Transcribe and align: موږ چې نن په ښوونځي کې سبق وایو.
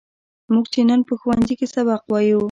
موږ 0.53 0.65
چې 0.73 0.79
نن 0.89 1.01
په 1.07 1.13
ښوونځي 1.19 1.55
کې 1.59 1.67
سبق 1.75 2.01
وایو. 2.07 2.39